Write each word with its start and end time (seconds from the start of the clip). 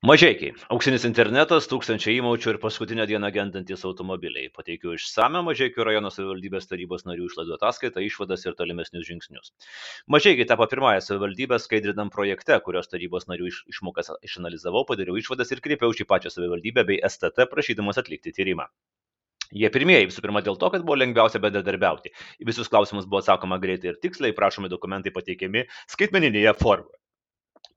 Mažeikiai. 0.00 0.54
Auksinis 0.72 1.02
internetas, 1.04 1.66
tūkstančiai 1.68 2.14
įmaučių 2.22 2.54
ir 2.54 2.58
paskutinę 2.62 3.04
dieną 3.04 3.28
gendantis 3.34 3.82
automobiliai. 3.84 4.46
Pateikiu 4.56 4.94
išsame 4.96 5.42
Mažeikių 5.44 5.84
rajono 5.84 6.08
savivaldybės 6.08 6.70
tarybos 6.70 7.04
narių 7.04 7.26
išlaidų 7.28 7.52
ataskaitą, 7.58 8.00
išvadas 8.06 8.46
ir 8.46 8.56
tolimesnius 8.56 9.04
žingsnius. 9.04 9.50
Mažeikiai 10.08 10.48
tapo 10.48 10.64
pirmąją 10.72 11.02
savivaldybę 11.04 11.58
skaidrinam 11.60 12.08
projekte, 12.14 12.56
kurios 12.64 12.88
tarybos 12.88 13.28
narių 13.28 13.50
iš, 13.50 13.58
išmokas 13.74 14.08
išanalizavau, 14.24 14.86
padariau 14.88 15.20
išvadas 15.20 15.52
ir 15.52 15.60
kreipiau 15.68 15.92
į 15.92 16.08
pačią 16.08 16.32
savivaldybę 16.32 16.86
bei 16.88 17.02
STT 17.04 17.44
prašydamas 17.52 18.00
atlikti 18.00 18.32
tyrimą. 18.32 18.70
Jie 19.52 19.68
pirmieji 19.74 20.08
visų 20.08 20.24
pirma 20.24 20.40
dėl 20.46 20.56
to, 20.56 20.72
kad 20.72 20.80
buvo 20.80 20.96
lengviausia 20.96 21.42
bendradarbiauti. 21.44 22.14
Į 22.40 22.48
visus 22.48 22.72
klausimus 22.72 23.04
buvo 23.04 23.20
atsakoma 23.20 23.60
greitai 23.60 23.92
ir 23.92 24.00
tiksliai, 24.00 24.32
prašomi 24.32 24.72
dokumentai 24.72 25.12
pateikiami 25.12 25.66
skaitmeninėje 25.92 26.56
formoje. 26.56 26.99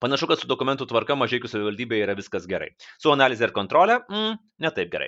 Panašu, 0.03 0.27
kad 0.27 0.41
su 0.41 0.49
dokumentų 0.51 0.83
tvarka 0.89 1.15
Mažiekių 1.15 1.47
savivaldybėje 1.47 2.03
yra 2.03 2.13
viskas 2.17 2.43
gerai. 2.43 2.73
Su 2.99 3.13
analizė 3.13 3.45
ir 3.47 3.51
kontrolė 3.55 4.01
mm,- 4.01 4.33
netaip 4.65 4.89
gerai. 4.91 5.05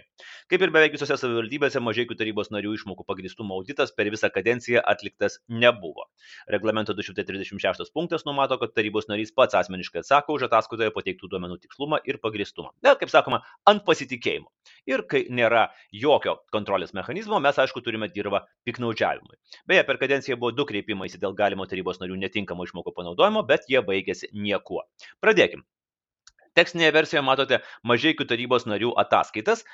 Kaip 0.47 0.61
ir 0.63 0.71
beveik 0.71 0.93
visose 0.95 1.17
savivaldybėse, 1.19 1.81
Mažiekių 1.83 2.15
tarybos 2.15 2.47
narių 2.55 2.71
išmokų 2.77 3.03
pagristumo 3.03 3.57
auditas 3.59 3.91
per 3.91 4.07
visą 4.13 4.29
kadenciją 4.31 4.79
atliktas 4.87 5.41
nebuvo. 5.51 6.05
Reglamento 6.47 6.95
236 6.95 7.91
punktas 7.91 8.23
numato, 8.23 8.55
kad 8.61 8.71
tarybos 8.71 9.09
narys 9.11 9.35
pats 9.35 9.57
asmeniškai 9.59 9.99
atsako 9.99 10.37
už 10.39 10.47
ataskaitoje 10.47 10.95
pateiktų 10.95 11.27
duomenų 11.33 11.59
tikslumą 11.65 11.99
ir 12.07 12.21
pagristumą. 12.23 12.71
Bet, 12.79 12.95
kaip 13.03 13.11
sakoma, 13.11 13.41
ant 13.67 13.83
pasitikėjimo. 13.83 14.47
Ir 14.87 15.03
kai 15.11 15.25
nėra 15.27 15.65
jokio 15.91 16.37
kontrolės 16.55 16.95
mechanizmo, 16.95 17.41
mes 17.43 17.59
aišku 17.59 17.83
turime 17.83 18.07
dirbą 18.07 18.45
piknaudžiavimui. 18.63 19.35
Beje, 19.67 19.83
per 19.83 19.99
kadenciją 19.99 20.39
buvo 20.39 20.55
du 20.55 20.63
kreipimai 20.63 21.11
dėl 21.11 21.35
galimo 21.35 21.67
tarybos 21.67 21.99
narių 21.99 22.15
netinkamo 22.23 22.63
išmokų 22.63 22.95
panaudojimo, 22.95 23.43
bet 23.43 23.67
jie 23.67 23.83
baigėsi 23.83 24.31
niekuo. 24.31 24.84
Pradėkim. 25.23 25.63
Tekstinėje 26.55 26.93
versijoje 26.95 27.23
matote 27.27 27.59
mažiekių 27.83 28.27
tarybos 28.29 28.63
narių 28.69 28.93
ataskaitas, 29.01 29.65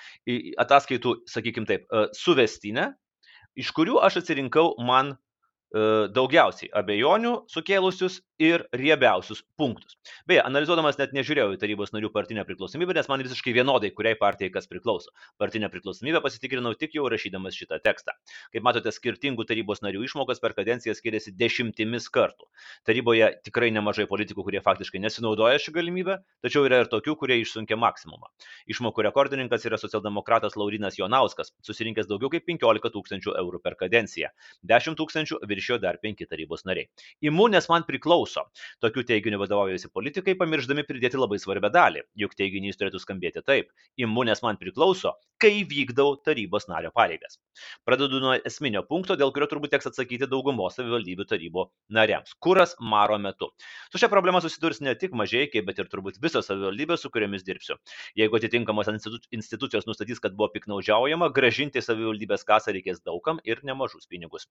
ataskaitų, 0.64 1.20
sakykime 1.30 1.70
taip, 1.70 1.86
e, 1.94 2.08
suvestinę, 2.18 2.88
iš 3.54 3.70
kurių 3.78 4.00
aš 4.02 4.22
atsirinkau 4.24 4.72
man 4.88 5.14
daugiausiai 5.72 6.72
abejonių 6.76 7.34
sukėlusius 7.52 8.20
ir 8.42 8.64
riebiausius 8.76 9.44
punktus. 9.60 9.96
Beje, 10.28 10.42
analizuodamas 10.44 10.98
net 11.00 11.14
nežiūrėjau 11.16 11.54
į 11.56 11.60
tarybos 11.62 11.94
narių 11.94 12.10
partinę 12.14 12.44
priklausomybę, 12.48 12.96
nes 12.98 13.08
man 13.12 13.22
visiškai 13.24 13.54
vienodai, 13.56 13.92
kuriai 13.96 14.18
partijai 14.20 14.52
kas 14.54 14.68
priklauso. 14.72 15.14
Partinę 15.40 15.70
priklausomybę 15.72 16.24
pasitikrinau 16.26 16.74
tik 16.80 16.96
jau 16.98 17.06
rašydamas 17.12 17.56
šitą 17.56 17.80
tekstą. 17.86 18.16
Kaip 18.52 18.66
matote, 18.66 18.92
skirtingų 18.92 19.46
tarybos 19.48 19.84
narių 19.86 20.04
išmokos 20.08 20.42
per 20.42 20.56
kadenciją 20.58 20.96
skiriasi 20.98 21.36
dešimtimis 21.38 22.10
kartų. 22.12 22.50
Taryboje 22.90 23.30
tikrai 23.46 23.70
nemažai 23.76 24.08
politikų, 24.10 24.48
kurie 24.48 24.64
faktiškai 24.66 25.04
nesinaudoja 25.06 25.62
šią 25.62 25.76
galimybę, 25.78 26.18
tačiau 26.44 26.66
yra 26.68 26.82
ir 26.82 26.92
tokių, 26.92 27.16
kurie 27.22 27.38
išsunkia 27.44 27.78
maksimumą. 27.80 28.32
Išmokų 28.72 29.06
rekordininkas 29.08 29.70
yra 29.70 29.78
socialdemokratas 29.82 30.58
Laurinas 30.58 30.98
Jonauskas, 30.98 31.54
susirinkęs 31.68 32.10
daugiau 32.10 32.34
kaip 32.34 32.48
15 32.50 32.92
tūkstančių 32.98 33.38
eurų 33.38 33.62
per 33.62 33.78
kadenciją. 33.80 34.32
10 34.66 34.98
tūkstančių 34.98 35.42
viršijo 35.62 35.80
dar 35.82 36.00
5 36.02 36.26
tarybos 36.28 36.66
nariai. 36.66 36.90
Imu, 37.22 37.48
nes 37.54 37.68
man 37.70 37.86
priklauso. 37.88 38.48
Tokiu 38.82 39.04
teiginiu 39.06 39.40
vadovaujasi 39.42 39.92
politikai, 39.94 40.36
pamirždami 40.40 40.84
pridėti 40.88 41.20
labai 41.20 41.40
svarbią 41.40 41.72
dalį. 41.72 42.04
Juk 42.18 42.34
teiginys 42.36 42.80
turėtų 42.80 43.02
skambėti 43.02 43.44
taip. 43.46 43.70
Imunės 44.02 44.42
man 44.42 44.58
priklauso, 44.58 45.14
kai 45.42 45.64
vykdau 45.68 46.16
tarybos 46.26 46.68
nario 46.70 46.92
pareigas. 46.96 47.38
Pradedu 47.86 48.22
nuo 48.24 48.36
esminio 48.48 48.84
punkto, 48.88 49.18
dėl 49.20 49.34
kurio 49.36 49.50
turbūt 49.52 49.74
teks 49.76 49.92
atsakyti 49.92 50.30
daugumos 50.30 50.78
savivaldybių 50.78 51.28
tarybo 51.30 51.68
nariams. 51.90 52.34
Kuras 52.42 52.76
maro 52.80 53.18
metu. 53.22 53.52
Su 53.92 54.02
šia 54.02 54.10
problema 54.12 54.42
susidurs 54.42 54.82
ne 54.82 54.96
tik 54.98 55.16
mažiekiai, 55.18 55.66
bet 55.66 55.82
ir 55.82 55.90
turbūt 55.92 56.22
visos 56.24 56.50
savivaldybės, 56.50 57.04
su 57.04 57.14
kuriamis 57.14 57.46
dirbsiu. 57.48 57.78
Jeigu 58.18 58.40
atitinkamos 58.40 58.90
institucijos 58.92 59.90
nustatys, 59.90 60.22
kad 60.24 60.38
buvo 60.38 60.52
piknaudžiaujama, 60.56 61.32
gražinti 61.36 61.84
savivaldybės 61.84 62.48
kasą 62.48 62.78
reikės 62.78 63.04
daugam 63.06 63.42
ir 63.44 63.66
nemažus 63.68 64.08
pinigus. 64.10 64.48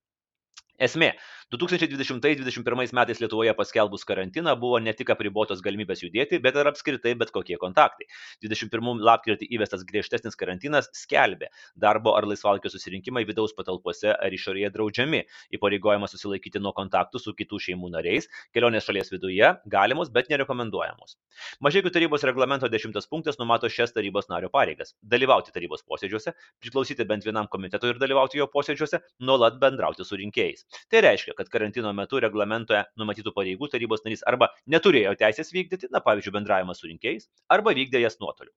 Esmė. 0.81 1.11
2020-2021 1.53 2.95
metais 2.95 3.19
Lietuvoje 3.21 3.53
paskelbus 3.59 4.05
karantiną 4.07 4.55
buvo 4.57 4.79
ne 4.81 4.93
tik 4.97 5.11
apribotos 5.13 5.59
galimybės 5.61 6.01
judėti, 6.05 6.39
bet 6.41 6.55
ir 6.57 6.69
apskritai 6.71 7.13
bet 7.19 7.33
kokie 7.35 7.59
kontaktai. 7.61 8.07
21 8.47 9.03
lapkritį 9.05 9.49
įvestas 9.59 9.83
griežtesnis 9.85 10.39
karantinas 10.41 10.89
skelbė 10.97 11.51
darbo 11.85 12.15
ar 12.17 12.25
laisvalkio 12.31 12.71
susirinkimai 12.73 13.25
vidaus 13.29 13.53
patalpose 13.59 14.15
ar 14.15 14.37
išorėje 14.37 14.71
draudžiami, 14.77 15.25
įpareigojimas 15.59 16.15
susilaikyti 16.15 16.63
nuo 16.63 16.73
kontaktų 16.77 17.21
su 17.21 17.35
kitų 17.37 17.61
šeimų 17.67 17.91
nariais, 17.97 18.31
kelionės 18.55 18.87
šalies 18.87 19.13
viduje 19.13 19.53
galimos, 19.75 20.09
bet 20.15 20.31
nerekomenduojamos. 20.33 21.19
Mažiekių 21.67 21.93
tarybos 21.99 22.25
reglamento 22.31 22.71
10 22.71 23.11
punktas 23.11 23.43
numato 23.43 23.69
šias 23.69 23.93
tarybos 23.93 24.31
nario 24.31 24.49
pareigas- 24.55 24.95
dalyvauti 25.13 25.53
tarybos 25.53 25.83
posėdžiuose, 25.83 26.33
priklausyti 26.63 27.05
bent 27.05 27.27
vienam 27.27 27.51
komitetui 27.51 27.91
ir 27.91 27.99
dalyvauti 27.99 28.39
jo 28.39 28.47
posėdžiuose, 28.47 29.03
nuolat 29.19 29.59
bendrauti 29.59 30.07
su 30.07 30.17
rinkėjais. 30.17 30.70
Tai 30.91 31.03
reiškia, 31.05 31.35
kad 31.39 31.51
karantino 31.53 31.91
metu 31.97 32.21
reglamentoje 32.23 32.83
numatytų 33.01 33.33
pareigų 33.37 33.69
tarybos 33.73 34.05
narys 34.07 34.23
arba 34.29 34.51
neturėjo 34.71 35.17
teisės 35.21 35.51
vykdyti, 35.55 35.91
na 35.95 36.03
pavyzdžiui, 36.05 36.35
bendravimą 36.37 36.77
su 36.79 36.89
rinkėjais, 36.91 37.29
arba 37.51 37.75
vykdė 37.77 38.03
jas 38.05 38.19
nuotoliu. 38.23 38.53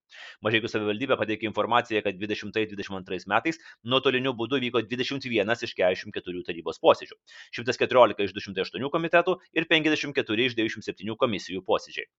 Mažiekių 0.46 0.72
savivaldybė 0.72 1.18
pateikė 1.20 1.50
informaciją, 1.50 2.04
kad 2.06 2.20
2022 2.22 3.30
metais 3.34 3.60
nuotoliniu 3.84 4.36
būdu 4.38 4.62
vyko 4.64 4.84
21 4.90 5.54
iš 5.68 5.76
44 5.80 6.46
tarybos 6.50 6.82
posėdžių, 6.84 7.18
114 7.60 8.26
iš 8.28 8.36
208 8.38 8.90
komitetų 8.94 9.38
ir 9.58 9.68
54 9.70 10.48
iš 10.50 10.58
97 10.60 11.18
komisijų 11.20 11.64
posėdžiai. 11.68 12.10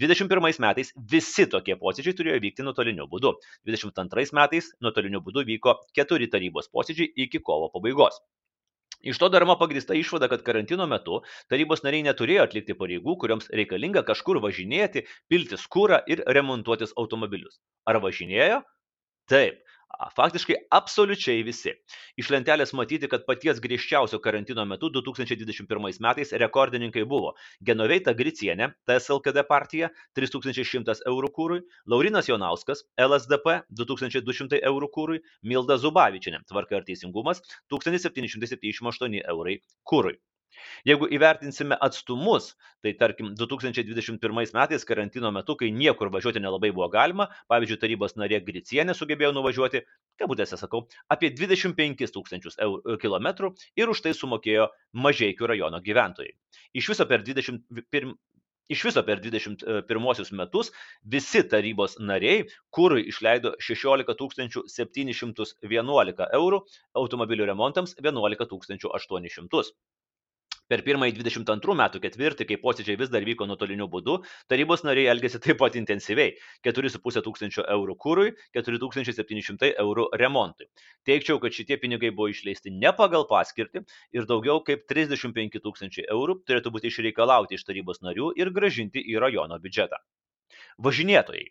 2021 0.00 0.62
metais 0.64 0.92
visi 1.14 1.48
tokie 1.50 1.76
posėdžiai 1.80 2.16
turėjo 2.18 2.42
vykti 2.46 2.66
nuotoliniu 2.66 3.08
būdu. 3.10 3.36
2022 3.68 4.36
metais 4.38 4.72
nuotoliniu 4.80 5.22
būdu 5.24 5.46
vyko 5.48 5.78
keturi 5.96 6.30
tarybos 6.32 6.70
posėdžiai 6.72 7.12
iki 7.26 7.42
kovo 7.44 7.70
pabaigos. 7.72 8.22
Iš 9.02 9.18
to 9.18 9.28
daroma 9.34 9.56
pagrįsta 9.58 9.96
išvada, 9.98 10.28
kad 10.30 10.44
karantino 10.46 10.86
metu 10.90 11.20
tarybos 11.50 11.82
nariai 11.82 12.06
neturėjo 12.06 12.46
atlikti 12.46 12.76
pareigų, 12.78 13.16
kuriams 13.18 13.50
reikalinga 13.50 14.04
kažkur 14.06 14.38
važinėti, 14.44 15.04
pilti 15.30 15.58
skūrą 15.58 16.02
ir 16.06 16.22
remontuotis 16.38 16.94
automobilius. 16.96 17.58
Ar 17.88 17.98
važinėjo? 18.04 18.62
Taip, 19.30 19.58
Faktiškai 20.16 20.56
absoliučiai 20.72 21.42
visi. 21.46 21.72
Iš 22.20 22.30
lentelės 22.32 22.72
matyti, 22.76 23.08
kad 23.12 23.26
paties 23.28 23.60
griežčiausio 23.62 24.18
karantino 24.24 24.64
metu 24.68 24.90
2021 24.92 26.00
metais 26.06 26.32
rekordininkai 26.42 27.04
buvo 27.08 27.34
Genoveita 27.64 28.14
Gricienė, 28.16 28.72
TSLKD 28.88 29.44
partija 29.48 29.92
3100 30.18 31.04
eurų 31.12 31.32
kūrui, 31.36 31.60
Laurinas 31.86 32.30
Jonauskas, 32.30 32.84
LSDP 32.96 33.60
2200 33.82 34.62
eurų 34.72 34.90
kūrui, 34.96 35.22
Milda 35.42 35.78
Zubavičinė, 35.80 36.42
Tvarka 36.48 36.80
ir 36.80 36.88
teisingumas 36.88 37.44
1778 37.72 39.22
eurai 39.28 39.58
kūrui. 39.88 40.18
Jeigu 40.88 41.08
įvertinsime 41.16 41.76
atstumus, 41.86 42.52
tai 42.84 42.92
tarkim 42.98 43.32
2021 43.38 44.54
metais 44.56 44.86
karantino 44.88 45.30
metu, 45.34 45.56
kai 45.60 45.70
niekur 45.74 46.10
važiuoti 46.14 46.42
nelabai 46.42 46.72
buvo 46.74 46.88
galima, 46.92 47.28
pavyzdžiui, 47.52 47.80
tarybos 47.84 48.16
narė 48.20 48.42
Gricienė 48.46 48.96
sugebėjo 48.98 49.32
nuvažiuoti, 49.36 49.84
kabutėse 50.20 50.58
sakau, 50.60 50.84
apie 51.12 51.32
25 51.36 52.12
tūkstančius 52.16 52.58
kilometrų 53.02 53.54
ir 53.80 53.94
už 53.94 54.04
tai 54.04 54.16
sumokėjo 54.18 54.68
Mažiekių 54.92 55.48
rajono 55.54 55.80
gyventojai. 55.84 56.34
Iš 56.76 56.92
viso 56.92 57.08
per 57.08 57.24
21 57.26 58.16
Iš 58.72 58.84
viso 58.86 59.02
per 59.04 59.18
21 59.20 60.36
metus 60.38 60.70
visi 61.14 61.42
tarybos 61.54 61.96
nariai 62.10 62.44
kūrui 62.76 63.02
išleido 63.10 63.50
16 63.58 64.62
711 64.74 66.28
eurų, 66.38 66.60
automobilių 67.02 67.48
remontams 67.50 67.96
11 67.98 68.46
800. 68.54 69.74
Per 70.72 70.80
pirmąjį 70.86 71.18
22 71.18 71.74
metų 71.76 72.00
ketvirtį, 72.00 72.46
kai 72.48 72.56
posėdžiai 72.62 72.94
vis 72.96 73.10
dar 73.12 73.26
vyko 73.28 73.44
nuotoliniu 73.44 73.90
būdu, 73.92 74.14
tarybos 74.48 74.80
nariai 74.86 75.10
elgėsi 75.12 75.40
taip 75.44 75.58
pat 75.60 75.74
intensyviai- 75.76 76.32
4,5 76.64 77.20
tūkstančio 77.26 77.66
eurų 77.74 77.96
kūrui, 78.04 78.32
4700 78.56 79.74
eurų 79.84 80.08
remontui. 80.22 80.70
Teikčiau, 81.04 81.36
kad 81.44 81.52
šitie 81.52 81.76
pinigai 81.76 82.14
buvo 82.16 82.32
išleisti 82.32 82.72
ne 82.72 82.94
pagal 82.96 83.28
paskirtį 83.28 83.84
ir 84.16 84.24
daugiau 84.24 84.64
kaip 84.64 84.88
35 84.88 85.60
tūkstančiai 85.60 86.08
eurų 86.08 86.40
turėtų 86.48 86.72
būti 86.72 86.88
išreikalauti 86.88 87.60
iš 87.60 87.68
tarybos 87.68 88.00
narių 88.00 88.32
ir 88.40 88.48
gražinti 88.48 89.04
į 89.12 89.20
rajono 89.20 89.60
biudžetą. 89.60 90.00
Važinėtojai. 90.80 91.50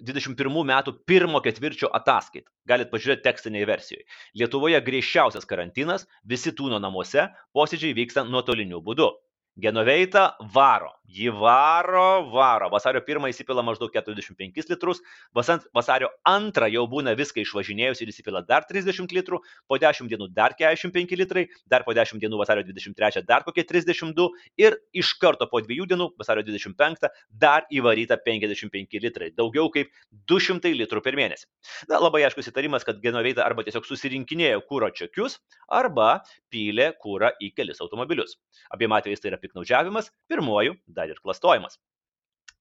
21 0.03 0.65
metų 0.71 0.95
pirmo 1.07 1.41
ketvirčio 1.45 1.91
ataskaita. 1.95 2.51
Galit 2.67 2.91
pažiūrėti 2.91 3.23
tekstinėje 3.27 3.69
versijoje. 3.71 4.07
Lietuvoje 4.39 4.81
griežčiausias 4.87 5.47
karantinas, 5.47 6.09
visi 6.27 6.51
tūno 6.51 6.81
namuose, 6.83 7.29
posėdžiai 7.55 7.95
vyksta 7.99 8.27
nuotoliniu 8.27 8.83
būdu. 8.83 9.13
Genoveita 9.59 10.37
varo. 10.41 10.98
Ji 11.09 11.31
varo, 11.33 12.29
varo. 12.29 12.69
Vasario 12.69 13.01
1 13.01 13.31
įsipila 13.31 13.63
maždaug 13.65 13.89
45 13.95 14.69
litrus, 14.69 14.99
vasario 15.33 16.11
2 16.29 16.69
jau 16.75 16.83
būna 16.93 17.15
viską 17.17 17.41
išvažinėjus 17.41 18.03
ir 18.05 18.11
įsipila 18.13 18.43
dar 18.45 18.67
30 18.69 19.15
litrų, 19.17 19.41
po 19.65 19.79
10 19.81 20.11
dienų 20.13 20.29
dar 20.37 20.53
45 20.59 21.17
litrai, 21.17 21.47
dar 21.65 21.87
po 21.87 21.95
10 21.97 22.21
dienų 22.21 22.41
vasario 22.43 22.67
23 22.69 23.25
dar 23.25 23.47
kokie 23.47 23.65
32 23.65 24.27
ir 24.61 24.77
iš 24.93 25.15
karto 25.23 25.49
po 25.49 25.63
2 25.65 25.87
dienų, 25.89 26.11
vasario 26.21 26.45
25, 26.45 27.09
dar 27.33 27.65
įvaryta 27.73 28.21
55 28.21 29.01
litrai. 29.01 29.31
Daugiau 29.33 29.73
kaip 29.73 29.89
200 30.29 30.75
litrų 30.77 31.01
per 31.01 31.17
mėnesį. 31.17 31.49
Na, 31.89 32.03
labai 32.05 32.27
aiškus 32.29 32.53
įtarimas, 32.53 32.85
kad 32.85 33.01
Genoveita 33.01 33.47
arba 33.49 33.65
tiesiog 33.65 33.89
susirinkinėjo 33.89 34.61
kūro 34.69 34.93
čekius, 34.93 35.41
arba 35.73 36.21
pylė 36.53 36.93
kūrą 37.01 37.33
į 37.41 37.55
kelis 37.57 37.81
automobilius. 37.81 38.37
Abiem 38.75 38.93
atvejais 38.93 39.25
tai 39.25 39.33
yra 39.33 39.41
piknaudžiavimas, 39.41 40.13
pirmuoju 40.29 40.77
dar 40.99 41.15
ir 41.15 41.23
klastojimas. 41.23 41.79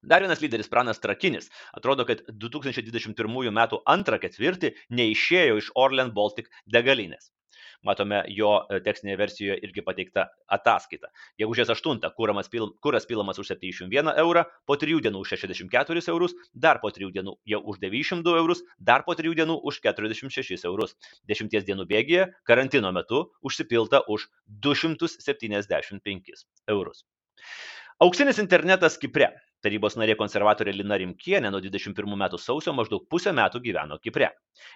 Dar 0.01 0.21
vienas 0.21 0.41
lyderis 0.41 0.69
Pranas 0.69 1.01
Trakinis. 1.01 1.49
Atrodo, 1.73 2.05
kad 2.05 2.21
2021 2.29 3.49
m. 3.49 3.63
antrą 3.95 4.19
ketvirtį 4.21 4.75
neišėjo 4.93 5.57
iš 5.63 5.71
Orlen 5.75 6.13
Baltic 6.13 6.51
degalinės. 6.75 7.31
Matome 7.85 8.19
jo 8.33 8.51
e, 8.69 8.79
tekstinėje 8.85 9.17
versijoje 9.19 9.57
irgi 9.65 9.83
pateiktą 9.85 10.25
ataskaitą. 10.53 11.09
Gegužės 11.41 11.71
8 11.73 11.99
kuras, 12.17 12.49
pil, 12.53 12.69
kuras 12.83 13.09
pilamas 13.09 13.41
už 13.41 13.51
71 13.53 14.13
eurą, 14.23 14.45
po 14.69 14.77
3 14.77 15.01
dienų 15.07 15.23
už 15.25 15.33
64 15.35 16.05
eurus, 16.13 16.35
dar 16.53 16.81
po 16.83 16.91
3 16.93 17.11
dienų 17.17 17.35
jau 17.53 17.61
už 17.73 17.81
902 17.83 18.37
eurus, 18.41 18.63
dar 18.79 19.05
po 19.07 19.17
3 19.17 19.33
dienų 19.41 19.59
už 19.63 19.81
46 19.85 20.65
eurus. 20.71 20.95
10 21.33 21.53
dienų 21.69 21.87
bėgėje 21.89 22.29
karantino 22.49 22.93
metu 22.93 23.25
užsipilta 23.41 24.03
už 24.07 24.29
275 24.67 26.45
eurus. 26.67 27.05
Auksinis 27.99 28.37
internetas 28.39 28.97
Kipre. 29.01 29.31
Tarybos 29.65 29.95
narė 29.97 30.13
konservatorė 30.19 30.73
Lina 30.75 30.97
Rimkienė 31.01 31.49
nuo 31.49 31.59
21 31.63 32.13
metų 32.21 32.37
sausio 32.41 32.73
maždaug 32.77 33.07
pusę 33.09 33.31
metų 33.33 33.61
gyveno 33.63 33.97
Kipre. 34.01 34.29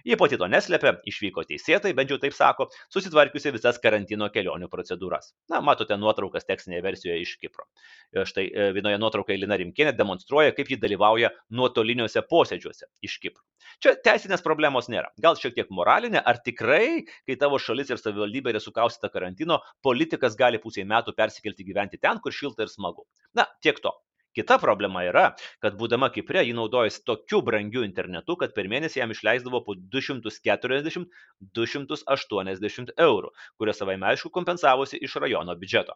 Ji 0.07 0.17
pati 0.17 0.39
to 0.41 0.47
neslėpė, 0.49 0.95
išvyko 1.11 1.43
teisėtai, 1.49 1.93
bent 1.97 2.09
jau 2.09 2.17
taip 2.21 2.33
sako, 2.33 2.67
susitvarkiusi 2.93 3.53
visas 3.53 3.77
karantino 3.83 4.29
kelionių 4.33 4.69
procedūras. 4.73 5.31
Na, 5.53 5.61
matote 5.61 5.97
nuotraukas 6.01 6.49
tekstinėje 6.49 6.81
versijoje 6.87 7.21
iš 7.21 7.35
Kipro. 7.43 7.67
E, 8.09 8.25
štai 8.25 8.47
e, 8.49 8.67
vienoje 8.77 8.97
nuotraukoje 9.01 9.37
Lina 9.43 9.59
Rimkienė 9.61 9.93
demonstruoja, 9.97 10.55
kaip 10.57 10.73
ji 10.73 10.81
dalyvauja 10.81 11.29
nuotoliniuose 11.53 12.25
posėdžiuose 12.33 12.89
iš 13.05 13.19
Kipro. 13.21 13.45
Čia 13.81 13.95
teisinės 14.01 14.41
problemos 14.45 14.89
nėra. 14.89 15.13
Gal 15.21 15.37
šiek 15.37 15.57
tiek 15.57 15.69
moralinė, 15.73 16.21
ar 16.25 16.41
tikrai, 16.45 17.03
kai 17.29 17.37
tavo 17.41 17.61
šalis 17.61 17.93
ir 17.93 18.01
savivaldybė 18.01 18.55
yra 18.55 18.61
sukaustyta 18.63 19.13
karantino, 19.13 19.61
politikas 19.85 20.37
gali 20.37 20.61
pusiai 20.61 20.89
metų 20.89 21.13
persikelti 21.17 21.65
gyventi 21.69 22.01
ten, 22.01 22.21
kur 22.23 22.33
šilta 22.33 22.65
ir 22.65 22.73
smagu. 22.73 23.05
Na, 23.37 23.45
tiek 23.61 23.77
to. 23.81 23.93
Kita 24.37 24.55
problema 24.63 25.01
yra, 25.03 25.25
kad 25.63 25.73
būdama 25.79 26.07
Kipre 26.15 26.41
ji 26.47 26.53
naudojasi 26.55 27.01
tokiu 27.09 27.39
brangiu 27.47 27.81
internetu, 27.83 28.33
kad 28.39 28.53
per 28.55 28.65
mėnesį 28.71 29.01
jam 29.01 29.11
išleisdavo 29.11 29.59
po 29.65 29.71
240-280 29.95 32.93
eurų, 33.07 33.29
kurias 33.59 33.77
savai 33.83 33.97
aišku 34.13 34.31
kompensavosi 34.37 35.01
iš 35.03 35.17
rajono 35.25 35.53
biudžeto. 35.59 35.93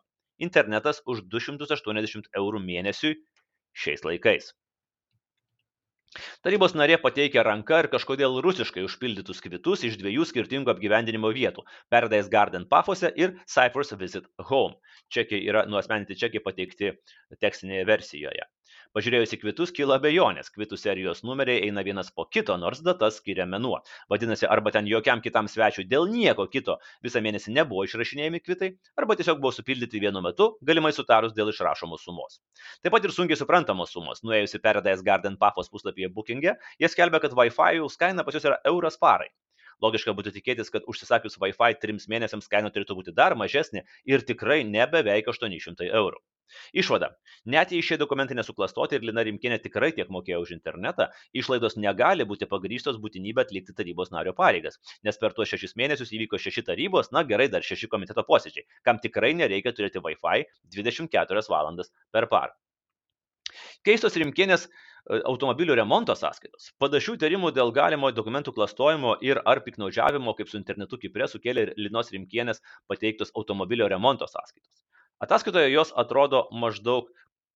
Internetas 0.49 0.99
už 1.07 1.23
280 1.31 2.27
eurų 2.41 2.59
mėnesiui 2.67 3.13
šiais 3.85 4.03
laikais. 4.03 4.51
Tarybos 6.45 6.73
narė 6.79 6.95
pateikė 7.03 7.43
ranka 7.47 7.79
ir 7.83 7.87
kažkodėl 7.93 8.37
rusiškai 8.45 8.83
užpildytus 8.87 9.41
kvitus 9.45 9.83
iš 9.89 9.97
dviejų 10.01 10.27
skirtingų 10.31 10.73
apgyvendinimo 10.73 11.31
vietų- 11.37 11.65
Paradise 11.95 12.31
Garden 12.35 12.67
Pafose 12.75 13.11
ir 13.23 13.35
Cyprus 13.55 13.95
Visit 14.03 14.29
Home. 14.51 14.79
Čekiai 15.17 15.43
yra 15.51 15.65
nuosmeninti 15.69 16.19
čekiai 16.25 16.43
pateikti 16.49 16.93
tekstinėje 17.45 17.89
versijoje. 17.91 18.47
Pažiūrėjus 18.95 19.33
į 19.35 19.37
kvitus 19.41 19.73
kyla 19.75 19.97
abejonės, 19.99 20.47
kvitų 20.55 20.77
serijos 20.79 21.19
numeriai 21.27 21.65
eina 21.67 21.81
vienas 21.83 22.13
po 22.15 22.23
kito, 22.31 22.55
nors 22.55 22.79
datas 22.85 23.17
skiria 23.19 23.43
menuo. 23.43 23.81
Vadinasi, 24.13 24.47
arba 24.47 24.71
ten 24.71 24.87
jokiam 24.87 25.19
kitam 25.25 25.49
svečiui 25.51 25.83
dėl 25.91 26.07
nieko 26.07 26.45
kito 26.53 26.77
visą 27.03 27.19
mėnesį 27.25 27.57
nebuvo 27.57 27.83
išrašinėjami 27.89 28.39
kvitai, 28.45 28.71
arba 28.95 29.19
tiesiog 29.19 29.43
buvo 29.43 29.51
supildyti 29.57 29.99
vienu 29.99 30.23
metu, 30.23 30.53
galimai 30.63 30.93
sutarus 30.95 31.35
dėl 31.35 31.51
išrašomos 31.51 32.07
sumos. 32.07 32.39
Taip 32.79 32.95
pat 32.95 33.03
ir 33.03 33.11
sunkiai 33.17 33.41
suprantamos 33.41 33.91
sumos. 33.91 34.23
Nuėjusi 34.23 34.63
Paradise 34.63 35.03
Garden 35.03 35.35
Papos 35.43 35.67
puslapyje 35.73 36.13
bookingė, 36.15 36.55
jie 36.79 36.91
skelbia, 36.95 37.19
kad 37.19 37.35
Wi-Fi 37.35 37.83
kaina 37.99 38.23
pas 38.23 38.39
juos 38.39 38.47
yra 38.47 38.63
euras 38.71 38.95
parai. 38.95 39.27
Logiška 39.83 40.13
būtų 40.17 40.35
tikėtis, 40.37 40.71
kad 40.73 40.87
užsisakius 40.91 41.39
Wi-Fi 41.41 41.73
trims 41.81 42.07
mėnesiams 42.11 42.47
kaina 42.51 42.71
turėtų 42.71 42.99
būti 43.01 43.15
dar 43.17 43.35
mažesnė 43.39 43.83
ir 44.05 44.23
tikrai 44.29 44.63
ne 44.67 44.87
beveik 44.91 45.27
800 45.33 45.91
eurų. 45.91 46.21
Išvada. 46.77 47.09
Net 47.53 47.71
jei 47.73 47.83
šie 47.85 47.97
dokumentai 48.01 48.37
nesuklastoti 48.37 48.97
ir 48.97 49.05
Lina 49.09 49.23
Rimkienė 49.25 49.57
tikrai 49.63 49.91
tiek 49.97 50.11
mokėjo 50.13 50.41
už 50.43 50.51
internetą, 50.55 51.07
išlaidos 51.41 51.77
negali 51.85 52.27
būti 52.31 52.49
pagrįstos 52.51 52.99
būtinybę 53.05 53.45
atlikti 53.45 53.75
tarybos 53.79 54.13
nario 54.13 54.35
pareigas, 54.37 54.77
nes 55.07 55.19
per 55.21 55.33
tuos 55.37 55.49
šešis 55.53 55.75
mėnesius 55.81 56.13
įvyko 56.17 56.41
šeši 56.45 56.65
tarybos, 56.69 57.11
na 57.17 57.25
gerai, 57.31 57.49
dar 57.55 57.65
šeši 57.65 57.89
komiteto 57.95 58.25
posėdžiai, 58.29 58.67
kam 58.85 59.01
tikrai 59.07 59.33
nereikia 59.41 59.73
turėti 59.73 60.03
Wi-Fi 60.05 60.45
24 60.77 61.47
valandas 61.55 61.91
per 62.13 62.29
parą. 62.35 62.53
Keistos 63.85 64.15
Rimkienės 64.19 64.65
e, 64.65 64.71
automobilių 65.05 65.75
remonto 65.77 66.15
sąskaitos. 66.17 66.71
Padašių 66.81 67.15
įtarimų 67.19 67.51
dėl 67.55 67.71
galimo 67.75 68.11
dokumentų 68.15 68.55
klastojimo 68.55 69.15
ir 69.25 69.41
ar 69.45 69.61
piknaudžiavimo, 69.65 70.33
kaip 70.37 70.49
su 70.49 70.57
internetu 70.59 70.99
Kiprė, 71.01 71.27
sukėlė 71.29 71.67
Linos 71.77 72.11
Rimkienės 72.13 72.61
pateiktos 72.89 73.33
automobilio 73.35 73.87
remonto 73.91 74.27
sąskaitos. 74.29 74.85
Ataskaitoje 75.21 75.71
jos 75.71 75.93
atrodo 75.95 76.47
maždaug 76.51 77.11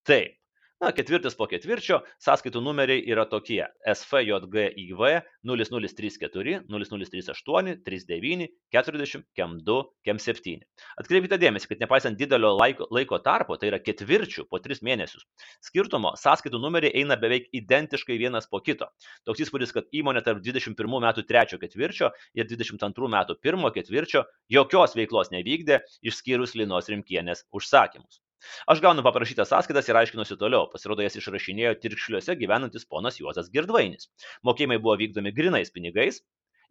taip. 0.07 0.38
Na, 0.79 0.93
ketvirtis 0.95 1.33
po 1.35 1.43
ketvirčio 1.51 1.97
sąskaitų 2.23 2.61
numeriai 2.63 3.01
yra 3.11 3.25
tokie 3.27 3.65
SFJGIV 3.91 5.01
0034, 5.49 6.53
0038, 6.71 7.81
39, 7.83 8.45
40, 8.71 9.25
KEM2, 9.35 9.75
KEM7. 10.07 10.61
Atkreipkite 11.03 11.39
dėmesį, 11.41 11.67
kad 11.73 11.83
nepaisant 11.83 12.15
didelio 12.21 12.53
laiko, 12.55 12.87
laiko 12.95 13.19
tarpo, 13.25 13.57
tai 13.59 13.73
yra 13.73 13.81
ketvirčių 13.83 14.45
po 14.47 14.61
3 14.63 14.79
mėnesius, 14.87 15.27
skirtumo 15.67 16.13
sąskaitų 16.23 16.63
numeriai 16.63 16.95
eina 17.03 17.19
beveik 17.19 17.51
identiškai 17.59 18.15
vienas 18.23 18.47
po 18.47 18.63
kito. 18.63 18.87
Toks 19.27 19.43
įspūdis, 19.49 19.75
kad 19.75 19.91
įmonė 19.91 20.23
tarp 20.23 20.39
21 20.47 20.95
metų 21.09 21.27
3 21.33 21.59
ketvirčio 21.65 22.13
ir 22.39 22.47
22 22.55 23.11
metų 23.19 23.35
1 23.51 23.75
ketvirčio 23.81 24.23
jokios 24.47 24.95
veiklos 24.95 25.35
nevykdė, 25.35 25.83
išskyrus 26.07 26.55
Linos 26.55 26.87
Rimkienės 26.87 27.49
užsakymus. 27.51 28.23
Aš 28.71 28.81
gaunu 28.83 29.03
paprašytas 29.05 29.49
sąskaitas 29.51 29.89
ir 29.89 29.97
aiškinuosi 29.99 30.37
toliau. 30.43 30.67
Pasirodo, 30.73 31.03
jas 31.05 31.17
išrašinėjo 31.19 31.73
tirkšliuose 31.83 32.35
gyvenantis 32.39 32.87
ponas 32.95 33.19
Juozas 33.19 33.51
Girdvainis. 33.55 34.07
Mokėjimai 34.49 34.79
buvo 34.85 34.95
vykdomi 35.01 35.33
grinais 35.41 35.73
pinigais, 35.75 36.21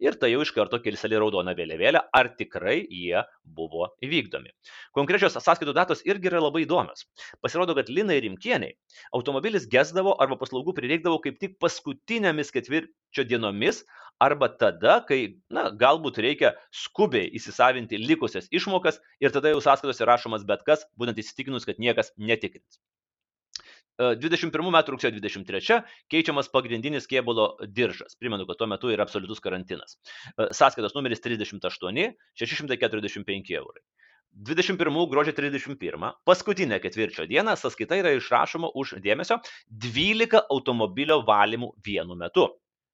ir 0.03 0.15
tai 0.19 0.31
jau 0.31 0.41
iš 0.43 0.51
karto 0.55 0.79
kilsteli 0.83 1.19
raudoną 1.19 1.53
vėliavėlę, 1.57 2.01
ar 2.15 2.31
tikrai 2.39 2.77
jie 2.87 3.23
buvo 3.43 3.89
vykdomi. 4.03 4.51
Konkrečios 4.95 5.37
sąskaitų 5.37 5.75
datos 5.77 6.03
irgi 6.07 6.31
yra 6.31 6.41
labai 6.43 6.63
įdomios. 6.65 7.05
Pasirodo, 7.43 7.75
kad 7.77 7.91
Linai 7.91 8.19
Rimkieniai 8.23 8.75
automobilis 9.15 9.67
gesdavo 9.71 10.15
arba 10.23 10.39
paslaugų 10.41 10.75
prireikdavo 10.77 11.19
kaip 11.23 11.39
tik 11.41 11.57
paskutinėmis 11.63 12.53
ketvirčio 12.55 13.27
dienomis 13.29 13.83
arba 14.19 14.49
tada, 14.61 14.99
kai, 15.07 15.19
na, 15.53 15.69
galbūt 15.83 16.19
reikia 16.23 16.53
skubiai 16.75 17.29
įsisavinti 17.39 17.99
likusias 18.01 18.49
išmokas 18.51 18.99
ir 19.23 19.35
tada 19.35 19.53
jau 19.53 19.63
sąskaitose 19.63 20.07
rašomas 20.07 20.47
bet 20.47 20.65
kas, 20.67 20.83
būtent 20.99 21.19
įsitikinus, 21.23 21.67
kad 21.67 21.79
niekas 21.79 22.11
netikrins. 22.17 22.81
21 23.99 24.71
metų 24.73 24.95
rugsėjo 24.95 25.11
23 25.17 25.79
keičiamas 26.11 26.49
pagrindinis 26.53 27.07
kėbulo 27.09 27.51
diržas. 27.67 28.15
Primenu, 28.19 28.47
kad 28.47 28.61
tuo 28.61 28.67
metu 28.71 28.93
yra 28.93 29.03
absoliutus 29.03 29.43
karantinas. 29.43 29.97
Sąskaitos 30.55 30.95
numeris 30.95 31.23
38 31.25 32.13
645 32.39 33.51
eurai. 33.59 33.83
21 34.31 35.09
gruodžio 35.09 35.33
31, 35.33 36.11
paskutinę 36.23 36.79
ketvirčio 36.79 37.25
dieną 37.27 37.55
sąskaita 37.57 37.97
yra 37.99 38.13
išrašoma 38.15 38.69
už 38.77 38.99
dėmesio 39.03 39.39
12 39.67 40.45
automobilio 40.53 41.19
valymų 41.27 41.73
vienu 41.83 42.15
metu 42.15 42.45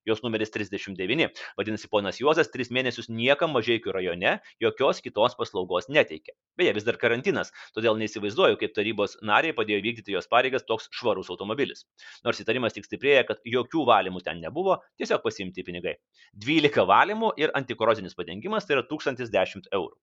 jos 0.05 0.21
numeris 0.23 0.51
39. 0.53 1.29
Vadinasi, 1.57 1.89
ponas 1.91 2.19
Juozas 2.21 2.51
tris 2.53 2.71
mėnesius 2.73 3.09
niekam 3.09 3.53
mažiekių 3.55 3.93
rajone 3.95 4.37
jokios 4.61 5.01
kitos 5.05 5.35
paslaugos 5.39 5.89
neteikė. 5.89 6.35
Beje, 6.59 6.73
vis 6.77 6.87
dar 6.87 6.99
karantinas, 7.01 7.51
todėl 7.75 7.97
neįsivaizduoju, 7.99 8.59
kaip 8.61 8.75
tarybos 8.77 9.17
nariai 9.25 9.55
padėjo 9.57 9.81
vykdyti 9.85 10.15
jos 10.15 10.29
pareigas 10.31 10.65
toks 10.67 10.89
švarus 10.95 11.31
automobilis. 11.33 11.85
Nors 12.25 12.41
įtarimas 12.43 12.75
tik 12.77 12.87
stiprėja, 12.87 13.25
kad 13.27 13.41
jokių 13.45 13.85
valymų 13.89 14.23
ten 14.25 14.41
nebuvo, 14.43 14.79
tiesiog 14.99 15.23
pasimti 15.25 15.65
pinigai. 15.67 15.97
12 16.45 16.87
valymų 16.89 17.33
ir 17.41 17.53
antikorozinis 17.57 18.17
padengimas 18.17 18.67
tai 18.67 18.79
yra 18.79 18.87
1010 18.89 19.71
eurų. 19.73 19.95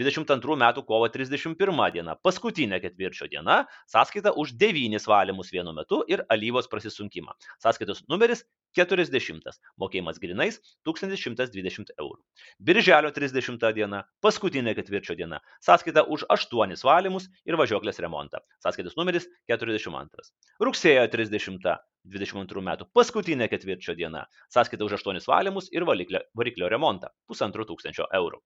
22 0.00 0.56
metų 0.62 0.84
kovo 0.88 1.08
31 1.12 1.82
diena, 1.94 2.14
paskutinė 2.24 2.80
ketvirčio 2.84 3.28
diena, 3.32 3.58
sąskaita 3.92 4.32
už 4.42 4.54
9 4.60 5.08
valymus 5.10 5.52
vienu 5.52 5.74
metu 5.76 6.00
ir 6.08 6.24
alyvos 6.32 6.70
prasisunkimą. 6.72 7.34
Sąskaitos 7.62 8.04
numeris 8.08 8.44
40. 8.78 9.37
Mokėjimas 9.80 10.18
grinais 10.22 10.58
1120 10.88 11.92
eurų. 11.98 12.18
Birželio 12.58 13.12
30 13.14 13.72
diena, 13.76 14.02
paskutinė 14.24 14.74
ketvirčio 14.78 15.14
diena, 15.18 15.40
sąskaita 15.64 16.04
už 16.08 16.26
8 16.28 16.74
valymus 16.84 17.28
ir 17.46 17.58
važiuoklės 17.60 18.02
remontą. 18.04 18.42
Sąskaitos 18.64 18.96
numeris 18.98 19.28
42. 19.50 20.28
Rugsėjo 20.60 21.06
30. 21.14 21.78
22 22.08 22.62
metų 22.64 22.86
paskutinė 22.96 23.48
ketvirčio 23.52 23.94
diena, 23.98 24.24
sąskaita 24.54 24.86
už 24.86 24.96
8 25.00 25.20
valymus 25.28 25.68
ir 25.72 25.84
variklio, 25.84 26.22
variklio 26.34 26.70
remontą- 26.72 27.10
1500 27.32 28.08
eurų. 28.20 28.40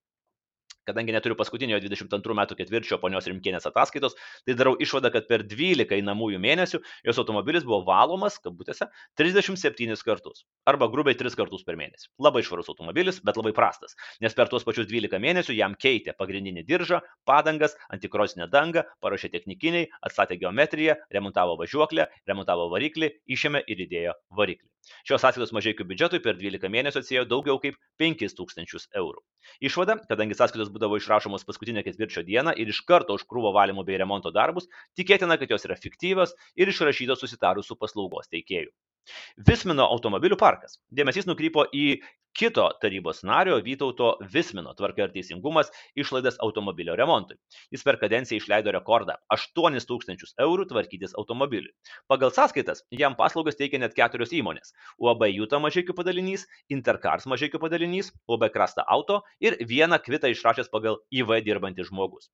Kadangi 0.83 1.13
neturiu 1.15 1.37
paskutinio 1.39 1.77
22 1.79 2.35
metų 2.35 2.57
ketvirčio 2.59 2.97
ponios 2.99 3.27
Rimkienės 3.29 3.69
ataskaitos, 3.69 4.17
tai 4.43 4.55
darau 4.59 4.73
išvadą, 4.83 5.13
kad 5.13 5.29
per 5.29 5.45
12 5.47 5.95
einamųjų 5.95 6.41
mėnesių 6.43 6.81
jos 7.07 7.21
automobilis 7.21 7.63
buvo 7.67 7.79
valomas, 7.87 8.35
kabutėse, 8.43 8.89
37 9.19 9.95
kartus. 10.03 10.43
Arba 10.67 10.89
grubiai 10.91 11.15
3 11.19 11.39
kartus 11.39 11.63
per 11.63 11.79
mėnesį. 11.79 12.09
Labai 12.27 12.43
švarus 12.43 12.67
automobilis, 12.73 13.21
bet 13.23 13.39
labai 13.39 13.55
prastas, 13.55 13.95
nes 14.19 14.35
per 14.35 14.51
tuos 14.51 14.67
pačius 14.67 14.89
12 14.91 15.23
mėnesių 15.23 15.55
jam 15.55 15.79
keitė 15.79 16.17
pagrindinį 16.19 16.65
diržą, 16.67 16.99
padangas, 17.29 17.77
antikrosinę 17.95 18.49
dangą, 18.51 18.83
paruošė 18.99 19.31
technikiniai, 19.37 19.87
atstatė 20.03 20.41
geometriją, 20.43 20.99
remontavo 21.15 21.55
važiuoklę, 21.63 22.09
remontavo 22.27 22.67
variklį, 22.75 23.13
išėmė 23.37 23.63
ir 23.67 23.87
įdėjo 23.87 24.19
variklį. 24.35 24.72
Šios 25.07 25.21
sąskaitos 25.23 25.53
mažiekių 25.55 25.85
biudžetui 25.89 26.19
per 26.23 26.37
12 26.39 26.71
mėnesių 26.73 27.01
atsėjo 27.01 27.25
daugiau 27.29 27.59
kaip 27.63 27.77
5000 28.01 28.87
eurų. 29.01 29.21
Išvada, 29.69 29.97
kadangi 30.09 30.37
sąskaitos 30.39 30.71
būdavo 30.73 30.99
išrašomos 30.99 31.45
paskutinę 31.47 31.83
ketvirčio 31.85 32.25
dieną 32.27 32.55
ir 32.59 32.71
iš 32.73 32.83
karto 32.87 33.17
už 33.17 33.27
krūvo 33.29 33.53
valymo 33.55 33.85
bei 33.87 33.99
remonto 34.01 34.31
darbus, 34.35 34.69
tikėtina, 34.99 35.39
kad 35.41 35.53
jos 35.53 35.67
yra 35.69 35.79
fiktyvios 35.79 36.35
ir 36.55 36.71
išrašytos 36.73 37.23
susitarus 37.23 37.69
su 37.69 37.79
paslaugos 37.79 38.31
teikėju. 38.33 38.71
Vismino 39.47 39.87
automobilių 39.91 40.37
parkas. 40.39 40.77
Dėmesys 40.91 41.27
nukrypo 41.27 41.65
į 41.75 41.87
kito 42.33 42.65
tarybos 42.81 43.21
nario 43.23 43.59
Vytauto 43.63 44.17
Vismino 44.33 44.73
tvarka 44.73 45.05
ir 45.05 45.13
teisingumas 45.13 45.69
išlaidas 45.95 46.39
automobilio 46.41 46.95
remontui. 46.97 47.37
Jis 47.71 47.83
per 47.85 47.99
kadenciją 48.01 48.41
išleido 48.41 48.73
rekordą- 48.73 49.15
8 49.35 49.85
tūkstančius 49.89 50.33
eurų 50.41 50.67
tvarkytis 50.71 51.13
automobiliui. 51.17 51.73
Pagal 52.09 52.31
sąskaitas 52.31 52.83
jam 52.91 53.15
paslaugas 53.15 53.55
teikia 53.55 53.79
net 53.79 53.93
keturios 53.93 54.33
įmonės- 54.33 54.73
UAB 55.03 55.29
Jūta 55.29 55.59
mažiekių 55.61 55.93
padalinys, 55.93 56.47
Intercars 56.69 57.25
mažiekių 57.25 57.59
padalinys, 57.59 58.11
UAB 58.27 58.49
Krasta 58.49 58.83
Auto 58.87 59.21
ir 59.39 59.57
vieną 59.57 59.99
kvitą 59.99 60.29
išrašęs 60.33 60.69
pagal 60.69 60.97
IV 61.11 61.41
dirbantis 61.43 61.87
žmogus. 61.89 62.29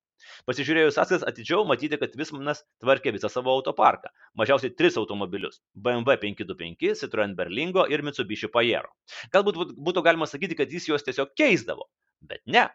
Pasižiūrėjus 0.46 0.96
sąskaitas 0.96 1.26
atidžiau 1.28 1.66
matyti, 1.66 1.98
kad 1.98 2.16
Vismanas 2.16 2.64
tvarkė 2.82 3.12
visą 3.12 3.28
savo 3.30 3.50
autoparką- 3.56 4.08
mažiausiai 4.40 4.74
3 4.76 4.96
automobilius- 4.96 5.60
BMW 5.84 6.16
525, 6.16 6.94
Citroen 6.94 7.34
Berlingo 7.36 7.86
ir 7.90 8.02
Mitsubishi 8.02 8.48
Pajero. 8.48 8.88
Galbūt 9.32 9.54
būtų 9.54 9.89
galima 10.06 10.28
sakyti, 10.30 10.56
kad 10.58 10.70
jis 10.70 10.86
juos 10.88 11.04
tiesiog 11.06 11.34
keisdavo. 11.38 11.88
Bet 12.22 12.42
ne. 12.46 12.66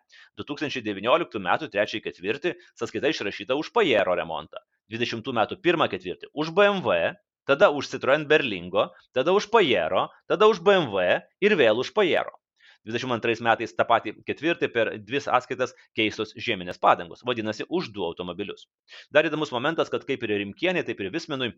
2019 0.41 1.39
m. 1.39 1.49
3 1.71 2.01
ketvirtį 2.03 2.55
sąskaita 2.79 3.11
išrašyta 3.13 3.57
už 3.59 3.71
Pajero 3.75 4.15
remontą, 4.17 4.59
20 4.91 5.31
m. 5.31 5.43
1 5.55 5.91
ketvirtį 5.93 6.31
už 6.33 6.51
BMW, 6.57 7.13
tada 7.45 7.69
už 7.69 7.91
Citroen 7.93 8.25
Berlingo, 8.27 8.89
tada 9.13 9.35
už 9.37 9.47
Pajero, 9.53 10.09
tada 10.27 10.49
už 10.49 10.63
BMW 10.65 11.21
ir 11.41 11.55
vėl 11.55 11.85
už 11.85 11.93
Pajero. 11.93 12.33
22 12.85 13.41
metais 13.41 13.73
tą 13.73 13.85
patį 13.89 14.13
ketvirtį 14.27 14.67
per 14.73 14.91
dvi 15.01 15.21
sąskaitas 15.23 15.73
keistos 15.97 16.35
žieminės 16.37 16.77
padangos, 16.81 17.23
vadinasi, 17.25 17.65
už 17.69 17.89
du 17.95 18.05
automobilius. 18.05 18.67
Dar 19.09 19.25
įdomus 19.25 19.53
momentas, 19.55 19.89
kad 19.89 20.05
kaip 20.05 20.21
ir 20.25 20.35
Rimkienė, 20.41 20.85
taip 20.85 21.01
ir 21.01 21.09
Visminui 21.13 21.55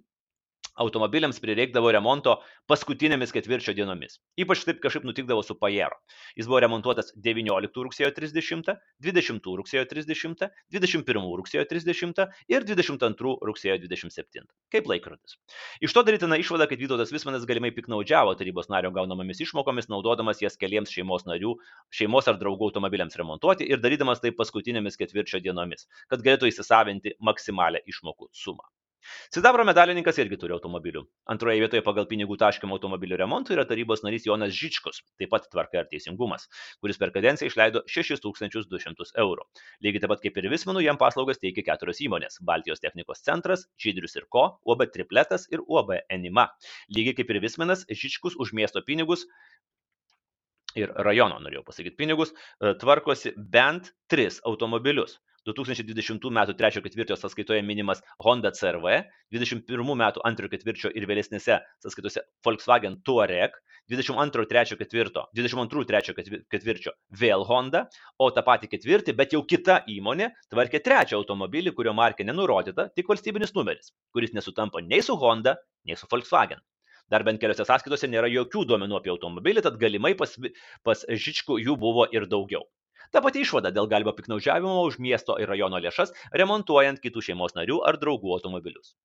automobiliams 0.77 1.39
prireikdavo 1.43 1.91
remonto 1.93 2.37
paskutinėmis 2.69 3.33
ketvirčio 3.35 3.73
dienomis. 3.77 4.19
Ypač 4.39 4.63
taip 4.67 4.79
kažkaip 4.83 5.07
nutikdavo 5.07 5.43
su 5.45 5.57
Pajero. 5.59 5.97
Jis 6.37 6.49
buvo 6.49 6.61
remontuotas 6.63 7.13
19 7.25 7.83
rugsėjo 7.87 8.11
30, 8.15 8.71
20 9.03 9.49
rugsėjo 9.61 9.85
30, 9.89 10.45
21 10.73 11.27
rugsėjo 11.41 11.65
30 11.71 12.23
ir 12.53 12.67
22 12.69 13.35
rugsėjo 13.49 13.77
27. 13.83 14.47
Kaip 14.73 14.89
laikrodis. 14.91 15.37
Iš 15.81 15.95
to 15.95 16.03
darytina 16.07 16.39
išvada, 16.41 16.69
kad 16.69 16.81
Vytautas 16.81 17.13
Vismanas 17.15 17.47
galimai 17.49 17.73
piknaudžiavo 17.75 18.35
tarybos 18.39 18.69
nario 18.73 18.91
gaunamomis 18.95 19.41
išmokomis, 19.45 19.89
naudodamas 19.91 20.43
jas 20.43 20.59
keliems 20.61 20.93
šeimos 20.93 21.27
narių, 21.29 21.55
šeimos 21.89 22.29
ar 22.29 22.39
draugų 22.41 22.71
automobiliams 22.71 23.17
remontuoti 23.19 23.67
ir 23.67 23.81
darydamas 23.83 24.21
tai 24.23 24.33
paskutinėmis 24.37 24.99
ketvirčio 24.99 25.41
dienomis, 25.43 25.87
kad 26.11 26.25
galėtų 26.25 26.51
įsisavinti 26.51 27.17
maksimalę 27.23 27.83
išmokų 27.87 28.31
sumą. 28.35 28.67
Sidabro 29.33 29.63
medalininkas 29.67 30.17
irgi 30.21 30.37
turi 30.41 30.55
automobilių. 30.55 31.03
Antroje 31.33 31.61
vietoje 31.61 31.83
pagal 31.85 32.07
pinigų 32.09 32.37
taškimo 32.41 32.75
automobilių 32.77 33.19
remontui 33.21 33.55
yra 33.57 33.65
tarybos 33.69 34.03
narys 34.05 34.27
Jonas 34.27 34.53
Žičkus, 34.55 35.01
taip 35.19 35.31
pat 35.33 35.47
tvarka 35.51 35.81
ir 35.81 35.89
teisingumas, 35.91 36.47
kuris 36.83 36.99
per 37.01 37.13
kadenciją 37.15 37.51
išleido 37.51 37.83
6200 37.91 39.13
eurų. 39.23 39.47
Lygiai 39.85 40.03
taip 40.03 40.13
pat 40.13 40.23
kaip 40.25 40.41
ir 40.41 40.49
Vismanų, 40.53 40.83
jam 40.85 40.99
paslaugas 41.01 41.41
teikia 41.43 41.65
keturios 41.71 42.01
įmonės- 42.03 42.41
Baltijos 42.49 42.83
technikos 42.83 43.23
centras, 43.23 43.67
Žydrius 43.77 44.15
ir 44.19 44.27
Ko, 44.29 44.59
UAB 44.65 44.87
Tripletas 44.93 45.47
ir 45.51 45.63
UAB 45.67 45.99
Enima. 46.09 46.49
Lygiai 46.89 47.15
kaip 47.21 47.29
ir 47.29 47.41
Vismanas, 47.43 47.85
Žičkus 47.89 48.35
už 48.39 48.53
miesto 48.53 48.81
pinigus 48.81 49.27
ir 50.77 50.91
rajono, 50.93 51.39
norėjau 51.41 51.63
pasakyti, 51.65 51.97
pinigus, 51.97 52.33
tvarkosi 52.61 53.33
bent 53.37 53.93
tris 54.11 54.41
automobilius. 54.45 55.17
2020 55.47 56.31
m. 56.31 56.39
3-4 56.59 57.17
sąskaitoje 57.17 57.63
minimas 57.63 58.01
Honda 58.19 58.51
CRV, 58.51 59.03
21 59.31 59.91
m. 59.93 60.03
2-4 60.17 60.91
ir 60.95 61.07
vėlesnėse 61.09 61.59
sąskaitose 61.83 62.23
Volkswagen 62.45 62.99
Touareg, 63.07 63.55
22-3-4, 63.91 65.27
22-3-4 65.37 66.95
vėl 67.21 67.45
Honda, 67.47 67.85
o 68.19 68.29
tą 68.35 68.43
patį 68.43 68.71
ketvirtį, 68.73 69.15
bet 69.15 69.35
jau 69.35 69.43
kita 69.47 69.81
įmonė 69.87 70.31
tvarkė 70.51 70.81
trečią 70.83 71.19
automobilį, 71.21 71.71
kurio 71.77 71.95
markė 71.95 72.27
nenurodyta, 72.27 72.89
tik 72.95 73.07
valstybinis 73.07 73.55
numeris, 73.55 73.93
kuris 74.11 74.35
nesutampa 74.35 74.83
nei 74.83 75.03
su 75.05 75.15
Honda, 75.15 75.55
nei 75.87 75.95
su 75.95 76.09
Volkswagen. 76.11 76.59
Dar 77.07 77.23
bent 77.23 77.39
keliose 77.39 77.63
sąskaitose 77.63 78.09
nėra 78.11 78.27
jokių 78.27 78.65
duomenų 78.67 78.97
apie 78.99 79.13
automobilį, 79.13 79.63
tad 79.63 79.77
galimai 79.79 80.11
pas, 80.19 80.33
pas 80.83 81.05
Žičkų 81.07 81.61
jų 81.63 81.77
buvo 81.79 82.03
ir 82.11 82.27
daugiau. 82.27 82.65
Ta 83.11 83.21
pati 83.23 83.41
išvada 83.45 83.71
dėl 83.71 83.87
galimo 83.91 84.11
piknaudžiavimo 84.15 84.81
už 84.87 84.97
miesto 85.03 85.37
ir 85.41 85.47
rajono 85.51 85.79
lėšas, 85.83 86.11
remontuojant 86.41 86.99
kitų 87.03 87.23
šeimos 87.29 87.55
narių 87.55 87.79
ar 87.87 87.99
draugų 88.01 88.33
automobilius. 88.35 88.95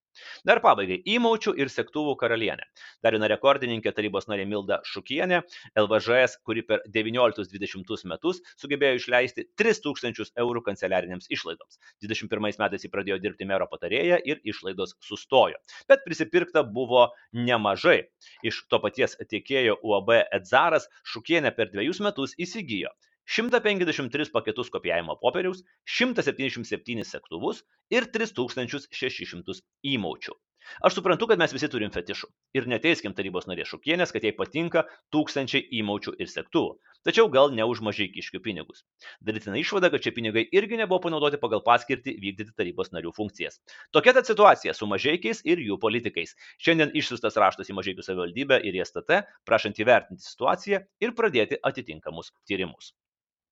Dar 0.48 0.60
pabaigai- 0.64 0.98
įmaučių 1.14 1.54
ir 1.62 1.70
sektuvų 1.72 2.16
karalienė. 2.20 2.66
Dar 3.04 3.14
viena 3.16 3.28
rekordininkė 3.32 3.92
tarybos 3.96 4.26
narė 4.28 4.46
Milda 4.48 4.80
Šukienė, 4.88 5.42
LVŽS, 5.82 6.36
kuri 6.48 6.64
per 6.70 6.82
19-20 6.96 8.04
metus 8.12 8.42
sugebėjo 8.62 8.98
išleisti 8.98 9.46
3000 9.62 10.34
eurų 10.44 10.64
kanceliarinėms 10.68 11.30
išlaidoms. 11.36 11.78
21 12.04 12.58
metais 12.64 12.84
ji 12.84 12.90
pradėjo 12.90 13.20
dirbti 13.22 13.48
mero 13.48 13.68
patarėją 13.70 14.18
ir 14.24 14.42
išlaidos 14.44 14.96
sustojo. 15.00 15.62
Bet 15.88 16.04
prisipirkta 16.08 16.64
buvo 16.80 17.06
nemažai. 17.32 18.02
Iš 18.42 18.66
to 18.68 18.82
paties 18.82 19.16
tiekėjo 19.22 19.78
UAB 19.82 20.12
Edzaras 20.40 20.90
Šukienė 21.14 21.54
per 21.56 21.70
dviejus 21.72 22.02
metus 22.04 22.36
įsigijo 22.36 22.92
153 23.28 24.32
paketus 24.34 24.70
kopijavimo 24.74 25.18
popieriaus, 25.22 25.62
177 25.98 27.04
sektuvus 27.06 27.62
ir 27.90 28.08
3600 28.16 29.62
įmaučių. 29.94 30.38
Aš 30.86 30.94
suprantu, 30.94 31.26
kad 31.30 31.40
mes 31.42 31.52
visi 31.54 31.68
turim 31.70 31.90
fetišų. 31.94 32.28
Ir 32.58 32.68
neteiskim 32.70 33.14
tarybos 33.18 33.48
narės 33.50 33.70
šukienės, 33.72 34.12
kad 34.14 34.24
jai 34.26 34.32
patinka 34.36 34.84
tūkstančiai 35.14 35.64
įmaučių 35.80 36.14
ir 36.22 36.30
sektuvų. 36.30 36.76
Tačiau 37.08 37.26
gal 37.34 37.50
ne 37.56 37.66
už 37.66 37.82
mažai 37.86 38.06
kiškių 38.14 38.40
pinigus. 38.44 38.84
Darytina 39.26 39.58
išvada, 39.58 39.90
kad 39.90 40.06
šie 40.06 40.14
pinigai 40.14 40.44
irgi 40.54 40.78
nebuvo 40.78 41.00
panaudoti 41.08 41.40
pagal 41.42 41.64
paskirtį 41.66 42.14
vykdyti 42.24 42.54
tarybos 42.58 42.92
narių 42.94 43.10
funkcijas. 43.16 43.58
Tokia 43.96 44.14
ta 44.14 44.22
situacija 44.28 44.74
su 44.78 44.86
mažaikiais 44.90 45.42
ir 45.42 45.62
jų 45.66 45.80
politikais. 45.82 46.36
Šiandien 46.62 46.94
išsiustas 46.94 47.38
raštas 47.42 47.72
į 47.72 47.78
mažaikių 47.80 48.06
savivaldybę 48.06 48.62
ir 48.62 48.78
į 48.78 48.86
STT, 48.86 49.22
prašant 49.48 49.82
įvertinti 49.82 50.30
situaciją 50.30 50.84
ir 51.02 51.16
pradėti 51.18 51.58
atitinkamus 51.72 52.30
tyrimus. 52.46 52.94